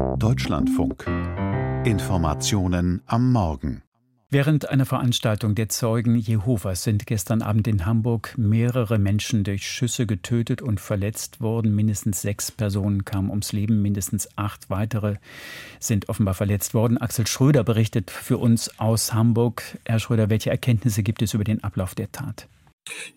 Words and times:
Deutschlandfunk. 0.00 1.06
Informationen 1.84 3.02
am 3.04 3.32
Morgen. 3.32 3.82
Während 4.30 4.68
einer 4.68 4.86
Veranstaltung 4.86 5.54
der 5.54 5.68
Zeugen 5.68 6.14
Jehovas 6.14 6.84
sind 6.84 7.06
gestern 7.06 7.42
Abend 7.42 7.68
in 7.68 7.84
Hamburg 7.84 8.34
mehrere 8.38 8.98
Menschen 8.98 9.44
durch 9.44 9.68
Schüsse 9.68 10.06
getötet 10.06 10.62
und 10.62 10.80
verletzt 10.80 11.42
worden. 11.42 11.74
Mindestens 11.74 12.22
sechs 12.22 12.50
Personen 12.50 13.04
kamen 13.04 13.28
ums 13.28 13.52
Leben, 13.52 13.82
mindestens 13.82 14.26
acht 14.36 14.70
weitere 14.70 15.16
sind 15.80 16.08
offenbar 16.08 16.34
verletzt 16.34 16.72
worden. 16.72 16.96
Axel 16.96 17.26
Schröder 17.26 17.62
berichtet 17.62 18.10
für 18.10 18.38
uns 18.38 18.78
aus 18.80 19.12
Hamburg. 19.12 19.62
Herr 19.84 19.98
Schröder, 19.98 20.30
welche 20.30 20.50
Erkenntnisse 20.50 21.02
gibt 21.02 21.20
es 21.20 21.34
über 21.34 21.44
den 21.44 21.62
Ablauf 21.62 21.94
der 21.94 22.10
Tat? 22.10 22.48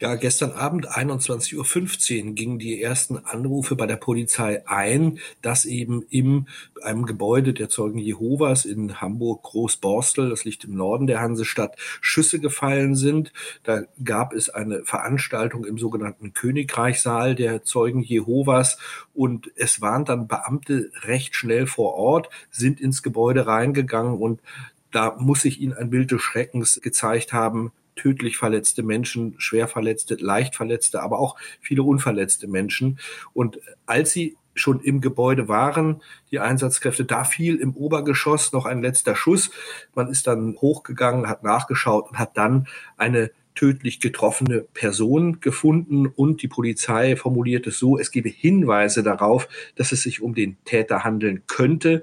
Ja, 0.00 0.16
gestern 0.16 0.52
Abend 0.52 0.88
21.15 0.90 2.26
Uhr 2.26 2.34
gingen 2.34 2.58
die 2.58 2.82
ersten 2.82 3.18
Anrufe 3.18 3.76
bei 3.76 3.86
der 3.86 3.96
Polizei 3.96 4.66
ein, 4.66 5.18
dass 5.42 5.64
eben 5.64 6.02
in 6.10 6.48
einem 6.82 7.06
Gebäude 7.06 7.52
der 7.52 7.68
Zeugen 7.68 7.98
Jehovas 7.98 8.64
in 8.64 9.00
Hamburg 9.00 9.42
Großborstel, 9.44 10.30
das 10.30 10.44
liegt 10.44 10.64
im 10.64 10.74
Norden 10.74 11.06
der 11.06 11.20
Hansestadt, 11.20 11.76
Schüsse 12.00 12.40
gefallen 12.40 12.96
sind. 12.96 13.32
Da 13.62 13.82
gab 14.02 14.32
es 14.32 14.50
eine 14.50 14.84
Veranstaltung 14.84 15.64
im 15.64 15.78
sogenannten 15.78 16.32
Königreichsaal 16.32 17.34
der 17.34 17.62
Zeugen 17.62 18.02
Jehovas 18.02 18.78
und 19.14 19.50
es 19.56 19.80
waren 19.80 20.04
dann 20.04 20.26
Beamte 20.26 20.90
recht 21.02 21.36
schnell 21.36 21.66
vor 21.66 21.94
Ort, 21.94 22.28
sind 22.50 22.80
ins 22.80 23.02
Gebäude 23.02 23.46
reingegangen 23.46 24.18
und 24.18 24.40
da 24.90 25.16
muss 25.18 25.42
sich 25.42 25.60
ihnen 25.60 25.72
ein 25.72 25.90
Bild 25.90 26.10
des 26.10 26.20
Schreckens 26.20 26.80
gezeigt 26.82 27.32
haben, 27.32 27.72
tödlich 27.96 28.36
verletzte 28.36 28.82
Menschen, 28.82 29.34
schwer 29.38 29.68
verletzte, 29.68 30.14
leicht 30.14 30.54
verletzte, 30.54 31.02
aber 31.02 31.18
auch 31.18 31.36
viele 31.60 31.82
unverletzte 31.82 32.48
Menschen. 32.48 32.98
Und 33.32 33.60
als 33.86 34.12
sie 34.12 34.36
schon 34.54 34.80
im 34.80 35.00
Gebäude 35.00 35.48
waren, 35.48 36.02
die 36.30 36.38
Einsatzkräfte, 36.38 37.04
da 37.04 37.24
fiel 37.24 37.56
im 37.56 37.74
Obergeschoss 37.74 38.52
noch 38.52 38.66
ein 38.66 38.82
letzter 38.82 39.16
Schuss. 39.16 39.50
Man 39.94 40.08
ist 40.08 40.26
dann 40.26 40.56
hochgegangen, 40.60 41.28
hat 41.28 41.42
nachgeschaut 41.42 42.10
und 42.10 42.18
hat 42.18 42.36
dann 42.36 42.66
eine 42.96 43.30
tödlich 43.54 44.00
getroffene 44.00 44.62
Person 44.74 45.40
gefunden 45.40 46.06
und 46.06 46.42
die 46.42 46.48
Polizei 46.48 47.16
formuliert 47.16 47.66
es 47.66 47.78
so, 47.78 47.98
es 47.98 48.10
gebe 48.10 48.30
Hinweise 48.30 49.02
darauf, 49.02 49.46
dass 49.76 49.92
es 49.92 50.02
sich 50.02 50.22
um 50.22 50.34
den 50.34 50.56
Täter 50.64 51.04
handeln 51.04 51.42
könnte. 51.46 52.02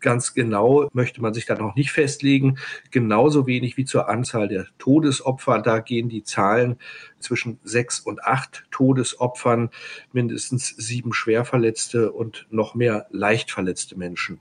Ganz 0.00 0.34
genau 0.34 0.88
möchte 0.92 1.20
man 1.20 1.34
sich 1.34 1.46
da 1.46 1.54
noch 1.56 1.74
nicht 1.74 1.92
festlegen. 1.92 2.58
Genauso 2.90 3.46
wenig 3.46 3.76
wie 3.76 3.84
zur 3.84 4.08
Anzahl 4.08 4.48
der 4.48 4.66
Todesopfer. 4.78 5.60
Da 5.60 5.80
gehen 5.80 6.08
die 6.08 6.22
Zahlen 6.22 6.76
zwischen 7.18 7.58
sechs 7.64 8.00
und 8.00 8.24
acht 8.24 8.64
Todesopfern, 8.70 9.70
mindestens 10.12 10.68
sieben 10.68 11.12
Schwerverletzte 11.12 12.12
und 12.12 12.46
noch 12.50 12.74
mehr 12.74 13.06
leicht 13.10 13.50
verletzte 13.50 13.96
Menschen. 13.96 14.38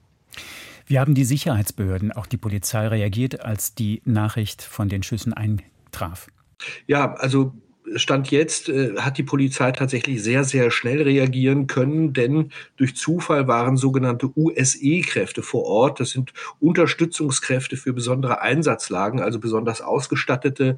Wie 0.85 0.97
haben 0.97 1.13
die 1.13 1.25
Sicherheitsbehörden, 1.25 2.11
auch 2.11 2.25
die 2.25 2.37
Polizei 2.37 2.87
reagiert, 2.87 3.41
als 3.41 3.75
die 3.75 4.01
Nachricht 4.05 4.63
von 4.63 4.89
den 4.89 5.03
Schüssen 5.03 5.33
eintraf? 5.33 6.27
Ja, 6.87 7.13
also 7.13 7.53
Stand 7.95 8.31
jetzt 8.31 8.69
äh, 8.69 8.95
hat 8.97 9.17
die 9.17 9.23
Polizei 9.23 9.71
tatsächlich 9.71 10.21
sehr, 10.23 10.43
sehr 10.43 10.71
schnell 10.71 11.01
reagieren 11.01 11.67
können, 11.67 12.13
denn 12.13 12.51
durch 12.77 12.95
Zufall 12.95 13.47
waren 13.47 13.77
sogenannte 13.77 14.29
USE-Kräfte 14.35 15.41
vor 15.41 15.63
Ort. 15.63 15.99
Das 15.99 16.11
sind 16.11 16.33
Unterstützungskräfte 16.59 17.77
für 17.77 17.93
besondere 17.93 18.41
Einsatzlagen, 18.41 19.21
also 19.21 19.39
besonders 19.39 19.81
ausgestattete 19.81 20.77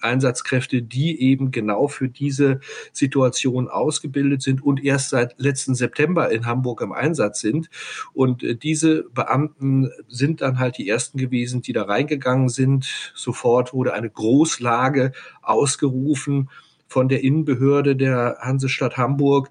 Einsatzkräfte, 0.00 0.82
die 0.82 1.20
eben 1.20 1.50
genau 1.50 1.88
für 1.88 2.08
diese 2.08 2.60
Situation 2.92 3.68
ausgebildet 3.68 4.42
sind 4.42 4.62
und 4.62 4.84
erst 4.84 5.10
seit 5.10 5.34
letzten 5.38 5.74
September 5.74 6.30
in 6.30 6.46
Hamburg 6.46 6.80
im 6.80 6.92
Einsatz 6.92 7.40
sind. 7.40 7.68
Und 8.12 8.42
äh, 8.42 8.54
diese 8.56 9.04
Beamten 9.12 9.90
sind 10.08 10.40
dann 10.40 10.58
halt 10.58 10.78
die 10.78 10.88
ersten 10.88 11.18
gewesen, 11.18 11.62
die 11.62 11.72
da 11.72 11.84
reingegangen 11.84 12.48
sind. 12.48 13.12
Sofort 13.14 13.72
wurde 13.72 13.92
eine 13.92 14.10
Großlage 14.10 15.12
ausgerufen 15.42 16.45
von 16.88 17.08
der 17.08 17.22
Innenbehörde 17.22 17.96
der 17.96 18.38
Hansestadt 18.40 18.96
Hamburg. 18.96 19.50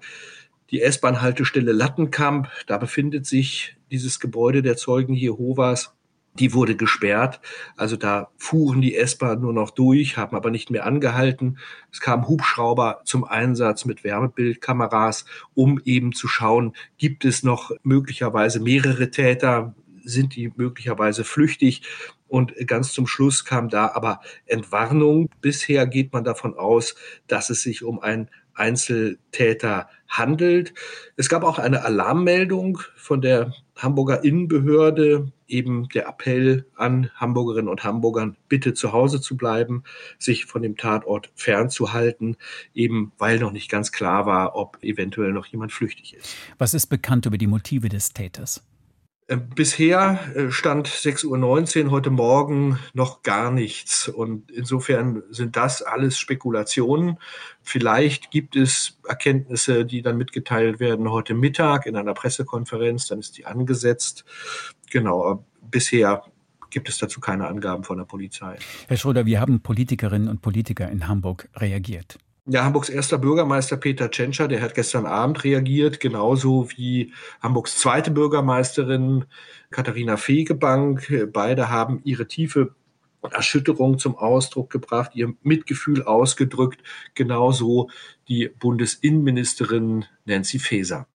Die 0.70 0.82
S-Bahn-Haltestelle 0.82 1.72
Lattenkamp, 1.72 2.48
da 2.66 2.78
befindet 2.78 3.26
sich 3.26 3.76
dieses 3.90 4.18
Gebäude 4.18 4.62
der 4.62 4.76
Zeugen 4.76 5.14
Jehovas. 5.14 5.94
Die 6.38 6.52
wurde 6.52 6.76
gesperrt. 6.76 7.40
Also 7.76 7.96
da 7.96 8.28
fuhren 8.36 8.80
die 8.82 8.94
S-Bahn 8.94 9.40
nur 9.40 9.52
noch 9.52 9.70
durch, 9.70 10.16
haben 10.16 10.36
aber 10.36 10.50
nicht 10.50 10.70
mehr 10.70 10.84
angehalten. 10.84 11.58
Es 11.90 12.00
kamen 12.00 12.28
Hubschrauber 12.28 13.00
zum 13.04 13.24
Einsatz 13.24 13.84
mit 13.84 14.04
Wärmebildkameras, 14.04 15.24
um 15.54 15.80
eben 15.84 16.12
zu 16.12 16.28
schauen, 16.28 16.74
gibt 16.98 17.24
es 17.24 17.42
noch 17.42 17.70
möglicherweise 17.82 18.60
mehrere 18.60 19.10
Täter, 19.10 19.74
sind 20.04 20.36
die 20.36 20.52
möglicherweise 20.56 21.24
flüchtig. 21.24 21.82
Und 22.28 22.54
ganz 22.66 22.92
zum 22.92 23.06
Schluss 23.06 23.44
kam 23.44 23.68
da 23.68 23.92
aber 23.94 24.20
Entwarnung. 24.46 25.30
Bisher 25.40 25.86
geht 25.86 26.12
man 26.12 26.24
davon 26.24 26.54
aus, 26.54 26.94
dass 27.26 27.50
es 27.50 27.62
sich 27.62 27.84
um 27.84 28.00
ein 28.00 28.30
Einzeltäter 28.56 29.88
handelt. 30.08 30.72
Es 31.16 31.28
gab 31.28 31.44
auch 31.44 31.58
eine 31.58 31.84
Alarmmeldung 31.84 32.78
von 32.96 33.20
der 33.20 33.52
Hamburger 33.76 34.24
Innenbehörde, 34.24 35.30
eben 35.46 35.88
der 35.90 36.08
Appell 36.08 36.66
an 36.74 37.10
Hamburgerinnen 37.14 37.68
und 37.68 37.84
Hamburgern, 37.84 38.36
bitte 38.48 38.72
zu 38.74 38.92
Hause 38.92 39.20
zu 39.20 39.36
bleiben, 39.36 39.84
sich 40.18 40.46
von 40.46 40.62
dem 40.62 40.76
Tatort 40.76 41.30
fernzuhalten, 41.34 42.36
eben 42.74 43.12
weil 43.18 43.38
noch 43.38 43.52
nicht 43.52 43.70
ganz 43.70 43.92
klar 43.92 44.26
war, 44.26 44.56
ob 44.56 44.82
eventuell 44.82 45.32
noch 45.32 45.46
jemand 45.46 45.72
flüchtig 45.72 46.14
ist. 46.14 46.34
Was 46.58 46.74
ist 46.74 46.86
bekannt 46.86 47.26
über 47.26 47.38
die 47.38 47.46
Motive 47.46 47.88
des 47.88 48.12
Täters? 48.12 48.64
Äh, 49.28 49.38
bisher 49.38 50.20
äh, 50.36 50.50
stand 50.50 50.88
6.19 50.88 51.86
Uhr 51.86 51.90
heute 51.90 52.10
Morgen 52.10 52.78
noch 52.94 53.22
gar 53.22 53.50
nichts. 53.50 54.08
Und 54.08 54.50
insofern 54.50 55.22
sind 55.30 55.56
das 55.56 55.82
alles 55.82 56.18
Spekulationen. 56.18 57.18
Vielleicht 57.62 58.30
gibt 58.30 58.54
es 58.54 58.98
Erkenntnisse, 59.06 59.84
die 59.84 60.02
dann 60.02 60.16
mitgeteilt 60.16 60.78
werden 60.78 61.10
heute 61.10 61.34
Mittag 61.34 61.86
in 61.86 61.96
einer 61.96 62.14
Pressekonferenz. 62.14 63.08
Dann 63.08 63.18
ist 63.18 63.36
die 63.36 63.46
angesetzt. 63.46 64.24
Genau, 64.90 65.44
bisher 65.60 66.22
gibt 66.70 66.88
es 66.88 66.98
dazu 66.98 67.20
keine 67.20 67.48
Angaben 67.48 67.82
von 67.82 67.98
der 67.98 68.04
Polizei. 68.04 68.58
Herr 68.86 68.96
Schröder, 68.96 69.26
wie 69.26 69.38
haben 69.38 69.60
Politikerinnen 69.60 70.28
und 70.28 70.42
Politiker 70.42 70.88
in 70.88 71.08
Hamburg 71.08 71.48
reagiert? 71.56 72.18
Ja, 72.48 72.64
Hamburgs 72.64 72.88
erster 72.88 73.18
Bürgermeister 73.18 73.76
Peter 73.76 74.08
Tschentscher, 74.08 74.46
der 74.46 74.62
hat 74.62 74.76
gestern 74.76 75.04
Abend 75.04 75.42
reagiert, 75.42 75.98
genauso 75.98 76.70
wie 76.76 77.12
Hamburgs 77.42 77.76
zweite 77.78 78.12
Bürgermeisterin 78.12 79.24
Katharina 79.70 80.16
Fegebank. 80.16 81.28
Beide 81.32 81.70
haben 81.70 82.00
ihre 82.04 82.28
tiefe 82.28 82.72
Erschütterung 83.32 83.98
zum 83.98 84.16
Ausdruck 84.16 84.70
gebracht, 84.70 85.10
ihr 85.14 85.34
Mitgefühl 85.42 86.04
ausgedrückt, 86.04 86.84
genauso 87.16 87.90
die 88.28 88.48
Bundesinnenministerin 88.48 90.04
Nancy 90.24 90.60
Faeser. 90.60 91.08